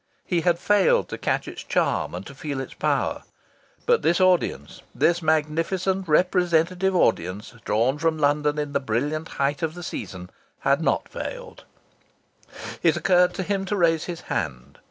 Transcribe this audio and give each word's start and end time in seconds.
He 0.25 0.41
had 0.41 0.57
failed 0.57 1.09
to 1.09 1.17
catch 1.19 1.47
its 1.47 1.61
charm 1.63 2.15
and 2.15 2.25
to 2.25 2.33
feel 2.33 2.59
its 2.59 2.73
power. 2.73 3.21
But 3.85 4.01
this 4.01 4.19
audience 4.19 4.81
this 4.95 5.21
magnificent 5.21 6.07
representative 6.07 6.95
audience 6.95 7.53
drawn 7.65 7.99
from 7.99 8.17
London 8.17 8.57
in 8.57 8.73
the 8.73 8.79
brilliant 8.79 9.27
height 9.37 9.61
of 9.61 9.75
the 9.75 9.83
season 9.83 10.31
had 10.61 10.81
not 10.81 11.07
failed. 11.07 11.65
It 12.81 12.97
occurred 12.97 13.35
to 13.35 13.43
him 13.43 13.63
to 13.65 13.75
raise 13.77 14.05
his 14.05 14.21
hand. 14.21 14.79